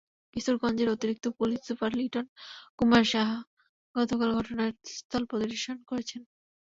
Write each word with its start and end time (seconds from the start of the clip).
কিশোরগঞ্জের 0.33 0.89
অতিরিক্ত 0.89 1.25
police 1.37 1.59
super 1.67 1.91
Liton 1.99 2.25
Kumar 2.77 3.03
Saha 3.11 3.37
গতকাল 3.95 4.29
ঘটনাস্থল 4.39 5.23
পরিদর্শন 5.31 5.77
করেছেন। 5.89 6.21